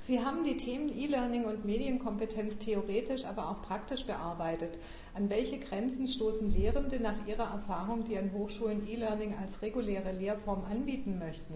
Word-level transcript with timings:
Sie 0.00 0.24
haben 0.24 0.44
die 0.44 0.56
Themen 0.56 0.96
E-Learning 0.96 1.44
und 1.44 1.64
Medienkompetenz 1.64 2.58
theoretisch, 2.58 3.24
aber 3.24 3.50
auch 3.50 3.62
praktisch 3.62 4.04
bearbeitet. 4.04 4.78
An 5.14 5.28
welche 5.30 5.58
Grenzen 5.58 6.08
stoßen 6.08 6.50
Lehrende 6.50 7.00
nach 7.00 7.26
ihrer 7.26 7.50
Erfahrung, 7.52 8.04
die 8.04 8.16
an 8.18 8.32
Hochschulen 8.32 8.88
E-Learning 8.88 9.34
als 9.40 9.62
reguläre 9.62 10.12
Lehrform 10.12 10.64
anbieten 10.70 11.18
möchten? 11.18 11.54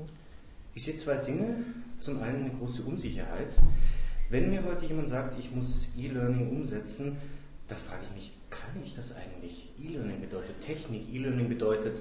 Ich 0.75 0.85
sehe 0.85 0.97
zwei 0.97 1.17
Dinge. 1.17 1.65
Zum 1.99 2.23
einen 2.23 2.45
eine 2.45 2.55
große 2.55 2.83
Unsicherheit. 2.83 3.49
Wenn 4.31 4.51
mir 4.51 4.65
heute 4.65 4.87
jemand 4.87 5.09
sagt, 5.09 5.39
ich 5.39 5.55
muss 5.55 5.89
E-Learning 5.97 6.51
umsetzen, 6.51 7.17
da 7.69 7.75
frage 7.75 8.03
ich 8.09 8.15
mich, 8.15 8.33
kann 8.51 8.83
ich 8.83 8.95
das 8.95 9.15
eigentlich? 9.15 9.69
E-Learning 9.83 10.21
bedeutet 10.21 10.61
Technik, 10.61 11.03
E-Learning 11.13 11.49
bedeutet 11.49 12.01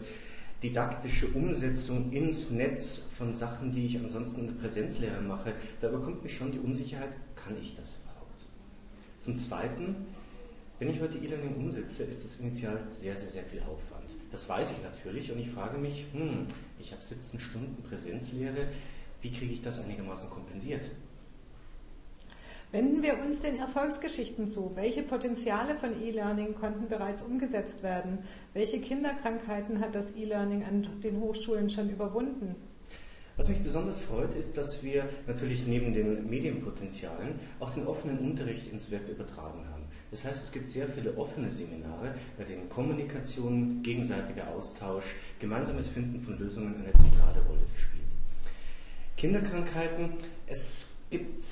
didaktische 0.63 1.27
Umsetzung 1.27 2.11
ins 2.11 2.51
Netz 2.51 3.03
von 3.17 3.33
Sachen, 3.33 3.71
die 3.71 3.85
ich 3.85 3.97
ansonsten 3.97 4.41
in 4.41 4.47
der 4.47 4.53
Präsenzlehre 4.55 5.21
mache. 5.21 5.53
Da 5.79 5.89
überkommt 5.89 6.23
mich 6.23 6.35
schon 6.35 6.51
die 6.51 6.59
Unsicherheit, 6.59 7.15
kann 7.35 7.55
ich 7.61 7.75
das 7.75 8.01
überhaupt? 8.03 8.45
Zum 9.19 9.35
Zweiten, 9.37 9.95
wenn 10.79 10.89
ich 10.89 11.01
heute 11.01 11.17
E-Learning 11.17 11.55
umsetze, 11.55 12.03
ist 12.03 12.23
das 12.23 12.39
initial 12.39 12.79
sehr, 12.91 13.15
sehr, 13.15 13.29
sehr 13.29 13.43
viel 13.43 13.61
Aufwand. 13.61 14.09
Das 14.31 14.47
weiß 14.47 14.71
ich 14.71 14.83
natürlich 14.83 15.31
und 15.31 15.39
ich 15.39 15.49
frage 15.49 15.77
mich, 15.77 16.05
hm, 16.13 16.45
ich 16.79 16.91
habe 16.91 17.01
17 17.01 17.39
Stunden 17.39 17.83
Präsenzlehre, 17.83 18.67
wie 19.21 19.31
kriege 19.31 19.53
ich 19.53 19.61
das 19.61 19.79
einigermaßen 19.79 20.29
kompensiert? 20.29 20.85
Wenden 22.71 23.03
wir 23.03 23.19
uns 23.19 23.41
den 23.41 23.59
Erfolgsgeschichten 23.59 24.47
zu. 24.47 24.71
Welche 24.75 25.03
Potenziale 25.03 25.75
von 25.75 26.01
E-Learning 26.01 26.55
konnten 26.55 26.87
bereits 26.87 27.21
umgesetzt 27.21 27.83
werden? 27.83 28.19
Welche 28.53 28.79
Kinderkrankheiten 28.79 29.81
hat 29.81 29.93
das 29.93 30.11
E-Learning 30.15 30.63
an 30.63 30.87
den 31.03 31.19
Hochschulen 31.19 31.69
schon 31.69 31.89
überwunden? 31.89 32.55
Was 33.35 33.49
mich 33.49 33.59
besonders 33.59 33.99
freut, 33.99 34.35
ist, 34.35 34.55
dass 34.55 34.83
wir 34.83 35.09
natürlich 35.27 35.67
neben 35.67 35.93
den 35.93 36.29
Medienpotenzialen 36.29 37.39
auch 37.59 37.73
den 37.73 37.85
offenen 37.87 38.19
Unterricht 38.19 38.71
ins 38.71 38.89
Web 38.89 39.09
übertragen 39.09 39.65
haben. 39.69 39.83
Das 40.09 40.23
heißt, 40.23 40.45
es 40.45 40.51
gibt 40.53 40.69
sehr 40.69 40.87
viele 40.87 41.17
offene 41.17 41.51
Seminare, 41.51 42.15
bei 42.37 42.45
denen 42.45 42.69
Kommunikation, 42.69 43.83
gegenseitiger 43.83 44.47
Austausch, 44.47 45.05
gemeinsames 45.39 45.89
Finden 45.89 46.21
von 46.21 46.39
Lösungen 46.39 46.75
eine 46.75 46.93
zentrale 46.93 47.41
Rolle 47.47 47.65
spielen. 47.77 48.11
Kinderkrankheiten, 49.17 50.13
es 50.47 50.91
gibt 51.09 51.43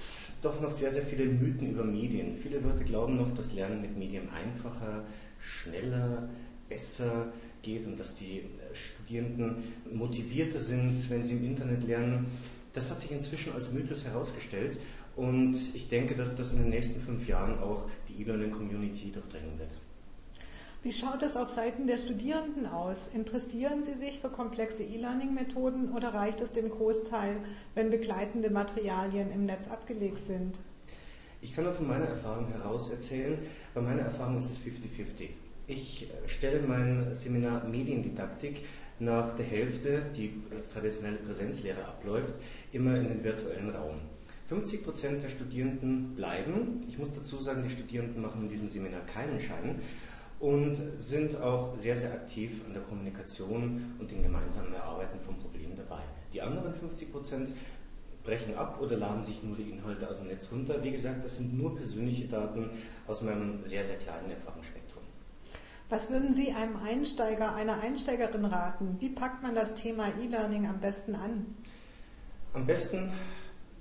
doch 0.41 0.61
noch 0.61 0.69
sehr, 0.69 0.91
sehr 0.91 1.03
viele 1.03 1.25
Mythen 1.25 1.71
über 1.71 1.83
Medien. 1.83 2.33
Viele 2.35 2.59
Leute 2.59 2.83
glauben 2.83 3.17
noch, 3.17 3.33
dass 3.35 3.53
Lernen 3.53 3.81
mit 3.81 3.97
Medien 3.97 4.29
einfacher, 4.29 5.03
schneller, 5.39 6.29
besser 6.67 7.33
geht 7.61 7.85
und 7.85 7.99
dass 7.99 8.15
die 8.15 8.39
äh, 8.39 8.73
Studierenden 8.73 9.55
motivierter 9.91 10.59
sind, 10.59 11.09
wenn 11.09 11.23
sie 11.23 11.33
im 11.33 11.45
Internet 11.45 11.83
lernen. 11.85 12.27
Das 12.73 12.89
hat 12.89 12.99
sich 12.99 13.11
inzwischen 13.11 13.53
als 13.53 13.71
Mythos 13.71 14.05
herausgestellt 14.05 14.77
und 15.15 15.55
ich 15.73 15.89
denke, 15.89 16.15
dass 16.15 16.35
das 16.35 16.53
in 16.53 16.59
den 16.59 16.69
nächsten 16.69 17.01
fünf 17.01 17.27
Jahren 17.27 17.59
auch 17.59 17.89
die 18.07 18.21
E-Learning-Community 18.21 19.11
durchdringen 19.11 19.57
wird. 19.57 19.71
Wie 20.81 20.93
schaut 20.93 21.21
es 21.23 21.35
auf 21.35 21.49
Seiten 21.49 21.87
der 21.87 21.97
Studierenden 21.97 22.65
aus? 22.65 23.09
Interessieren 23.13 23.83
sie 23.83 23.95
sich 23.95 24.21
für 24.21 24.29
komplexe 24.29 24.81
E-Learning-Methoden 24.81 25.91
oder 25.91 26.13
reicht 26.13 26.39
es 26.39 26.53
dem 26.53 26.69
Großteil, 26.69 27.35
wenn 27.75 27.89
begleitende 27.89 28.49
Materialien 28.49 29.29
im 29.33 29.45
Netz 29.45 29.67
abgelegt 29.67 30.19
sind? 30.19 30.57
Ich 31.41 31.53
kann 31.53 31.65
nur 31.65 31.73
von 31.73 31.85
meiner 31.85 32.05
Erfahrung 32.05 32.47
heraus 32.47 32.91
erzählen. 32.91 33.37
Bei 33.73 33.81
meiner 33.81 34.03
Erfahrung 34.03 34.37
ist 34.37 34.51
es 34.51 34.57
50-50. 34.59 35.27
Ich 35.67 36.03
äh, 36.03 36.29
stelle 36.29 36.61
mein 36.61 37.13
Seminar 37.13 37.65
Mediendidaktik 37.65 38.63
nach 38.99 39.35
der 39.35 39.45
Hälfte, 39.45 40.03
die 40.15 40.41
als 40.55 40.71
traditionelle 40.71 41.17
Präsenzlehre 41.17 41.83
abläuft, 41.83 42.35
immer 42.71 42.95
in 42.95 43.09
den 43.09 43.21
virtuellen 43.21 43.71
Raum. 43.71 43.95
50 44.47 44.83
Prozent 44.83 45.23
der 45.23 45.29
Studierenden 45.29 46.15
bleiben. 46.15 46.83
Ich 46.87 46.97
muss 46.97 47.13
dazu 47.13 47.37
sagen, 47.37 47.63
die 47.63 47.69
Studierenden 47.69 48.21
machen 48.21 48.43
in 48.43 48.49
diesem 48.49 48.67
Seminar 48.67 49.01
keinen 49.05 49.39
Schein 49.39 49.75
und 50.39 50.75
sind 50.97 51.39
auch 51.41 51.75
sehr, 51.77 51.97
sehr 51.97 52.13
aktiv 52.13 52.61
an 52.65 52.73
der 52.73 52.81
Kommunikation 52.83 53.95
und 53.99 54.09
dem 54.09 54.23
gemeinsamen 54.23 54.73
Erarbeiten 54.73 55.19
von 55.19 55.37
Problemen 55.37 55.75
dabei. 55.75 56.01
Die 56.33 56.41
anderen 56.41 56.73
50 56.73 57.11
Prozent 57.11 57.51
brechen 58.23 58.55
ab 58.55 58.79
oder 58.81 58.97
laden 58.97 59.23
sich 59.23 59.43
nur 59.43 59.55
die 59.55 59.69
Inhalte 59.69 60.09
aus 60.09 60.19
dem 60.19 60.27
Netz 60.27 60.51
runter. 60.51 60.81
Wie 60.83 60.91
gesagt, 60.91 61.25
das 61.25 61.37
sind 61.37 61.57
nur 61.57 61.75
persönliche 61.75 62.27
Daten 62.27 62.69
aus 63.07 63.21
meinem 63.21 63.63
sehr, 63.65 63.83
sehr 63.83 63.97
kleinen 63.97 64.29
Erfahrungsspektrum. 64.31 65.03
Was 65.89 66.11
würden 66.11 66.33
Sie 66.33 66.51
einem 66.51 66.77
Einsteiger, 66.77 67.55
einer 67.55 67.81
Einsteigerin 67.81 68.45
raten? 68.45 68.97
Wie 68.99 69.09
packt 69.09 69.41
man 69.41 69.55
das 69.55 69.73
Thema 69.73 70.07
E-Learning 70.21 70.67
am 70.67 70.79
besten 70.79 71.15
an? 71.15 71.55
Am 72.53 72.65
besten 72.65 73.11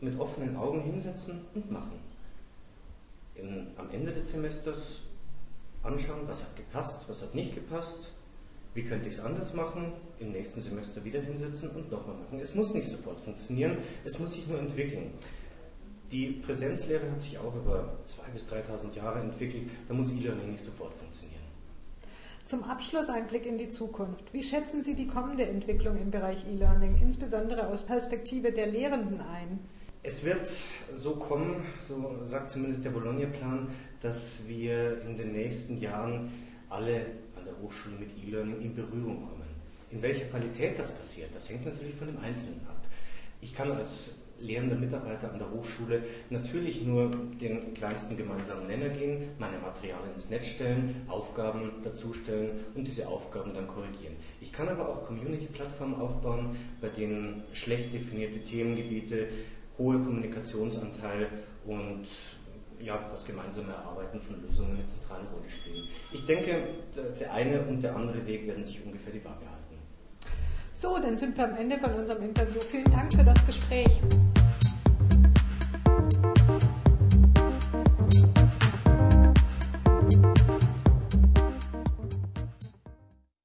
mit 0.01 0.19
offenen 0.19 0.57
Augen 0.57 0.81
hinsetzen 0.81 1.43
und 1.55 1.71
machen. 1.71 2.01
In, 3.35 3.69
am 3.77 3.91
Ende 3.91 4.13
des 4.13 4.31
Semesters 4.31 5.03
anschauen, 5.83 6.27
was 6.27 6.43
hat 6.43 6.57
gepasst, 6.57 7.09
was 7.09 7.23
hat 7.23 7.35
nicht 7.35 7.55
gepasst, 7.55 8.11
wie 8.75 8.83
könnte 8.85 9.09
ich 9.09 9.15
es 9.15 9.21
anders 9.21 9.55
machen, 9.55 9.93
im 10.21 10.33
nächsten 10.33 10.61
Semester 10.61 11.05
wieder 11.05 11.21
hinsetzen 11.21 11.71
und 11.71 11.91
nochmal 11.91 12.17
machen. 12.17 12.39
Es 12.41 12.55
muss 12.55 12.75
nicht 12.75 12.89
sofort 12.89 13.21
funktionieren, 13.21 13.79
es 14.05 14.19
muss 14.19 14.35
sich 14.35 14.47
nur 14.47 14.59
entwickeln. 14.59 15.13
Die 16.13 16.27
Präsenzlehre 16.27 17.11
hat 17.11 17.21
sich 17.21 17.39
auch 17.39 17.55
über 17.55 17.99
2.000 18.07 18.33
bis 18.33 18.47
3.000 18.49 18.97
Jahre 18.97 19.21
entwickelt, 19.21 19.69
da 19.89 19.95
muss 19.95 20.13
E-Learning 20.13 20.53
nicht 20.53 20.65
sofort 20.65 20.95
funktionieren. 20.95 21.43
Zum 22.47 22.65
Abschluss 22.65 23.11
ein 23.11 23.27
Blick 23.27 23.45
in 23.45 23.59
die 23.59 23.69
Zukunft. 23.69 24.33
Wie 24.33 24.43
schätzen 24.43 24.83
Sie 24.83 24.95
die 24.95 25.07
kommende 25.07 25.45
Entwicklung 25.45 25.99
im 25.99 26.11
Bereich 26.11 26.47
E-Learning, 26.51 26.97
insbesondere 26.99 27.69
aus 27.69 27.85
Perspektive 27.85 28.53
der 28.53 28.69
Lehrenden 28.69 29.21
ein? 29.21 29.59
Es 30.09 30.25
wird 30.25 30.49
so 30.95 31.17
kommen, 31.17 31.57
so 31.79 32.19
sagt 32.23 32.51
zumindest 32.51 32.83
der 32.83 32.93
Bologna-Plan, 32.93 33.69
dass 34.01 34.49
wir 34.49 35.03
in 35.03 35.19
den 35.19 35.33
nächsten 35.33 35.79
Jahren 35.83 36.33
alle 36.71 36.95
an 37.37 37.45
der 37.45 37.53
Hochschule 37.61 37.97
mit 37.97 38.09
E-Learning 38.17 38.59
in 38.59 38.75
Berührung 38.75 39.29
kommen. 39.29 39.45
In 39.91 40.01
welcher 40.01 40.25
Qualität 40.25 40.79
das 40.79 40.93
passiert, 40.93 41.29
das 41.35 41.51
hängt 41.51 41.67
natürlich 41.67 41.95
von 41.95 42.07
dem 42.07 42.19
Einzelnen 42.21 42.63
ab. 42.67 42.81
Ich 43.43 43.55
kann 43.55 43.71
als 43.71 44.23
lehrender 44.41 44.77
Mitarbeiter 44.77 45.31
an 45.31 45.39
der 45.39 45.51
Hochschule 45.51 46.03
natürlich 46.31 46.85
nur 46.85 47.11
den 47.39 47.75
kleinsten 47.75 48.17
gemeinsamen 48.17 48.67
Nenner 48.67 48.89
gehen, 48.89 49.29
meine 49.39 49.59
Materialien 49.59 50.15
ins 50.15 50.31
Netz 50.31 50.47
stellen, 50.47 51.03
Aufgaben 51.09 51.71
dazustellen 51.85 52.53
und 52.75 52.87
diese 52.87 53.09
Aufgaben 53.09 53.53
dann 53.53 53.69
korrigieren. 53.69 54.17
Ich 54.41 54.55
kann 54.55 54.71
aber 54.71 54.89
auch 54.89 55.05
Community-Plattformen 55.05 56.01
aufbauen, 56.01 56.57
bei 56.81 56.89
denen 56.89 57.43
schlecht 57.53 57.93
definierte 57.93 58.39
Themengebiete, 58.43 59.29
hohe 59.79 59.99
Kommunikationsanteil 59.99 61.29
und 61.65 62.07
ja, 62.81 62.99
das 63.11 63.25
gemeinsame 63.25 63.73
Erarbeiten 63.73 64.21
von 64.21 64.41
Lösungen 64.43 64.77
eine 64.77 64.87
zentrale 64.87 65.25
Rolle 65.35 65.49
spielen. 65.51 65.85
Ich 66.13 66.27
denke, 66.27 66.57
der 67.19 67.33
eine 67.33 67.63
und 67.63 67.83
der 67.83 67.97
andere 67.97 68.25
Weg 68.27 68.47
werden 68.47 68.65
sich 68.65 68.85
ungefähr 68.85 69.13
die 69.13 69.25
Waage 69.25 69.47
halten. 69.47 69.59
So, 70.75 70.99
dann 70.99 71.17
sind 71.17 71.37
wir 71.37 71.45
am 71.45 71.57
Ende 71.57 71.79
von 71.79 71.93
unserem 71.95 72.23
Interview. 72.23 72.61
Vielen 72.61 72.91
Dank 72.91 73.13
für 73.13 73.25
das 73.25 73.45
Gespräch. 73.47 74.01